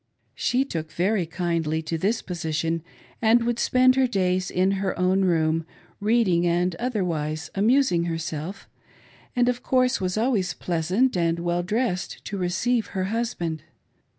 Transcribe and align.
She 0.33 0.65
took 0.65 0.91
very 0.91 1.27
kindly 1.27 1.83
to 1.83 1.95
this 1.95 2.23
position, 2.23 2.81
and 3.21 3.43
would 3.43 3.59
spend 3.59 3.95
her 3.95 4.07
days 4.07 4.49
in 4.49 4.71
her 4.81 4.97
own 4.97 5.25
room, 5.25 5.63
reading 5.99 6.47
and 6.47 6.73
otherwise 6.77 7.51
amusing 7.53 8.05
herself, 8.05 8.67
and, 9.35 9.47
of 9.47 9.61
course, 9.61 10.01
was 10.01 10.17
always 10.17 10.55
pleasant 10.55 11.15
and 11.15 11.37
well 11.37 11.61
dressed 11.61 12.25
to 12.25 12.37
receive 12.39 12.87
her 12.87 13.03
husband. 13.13 13.61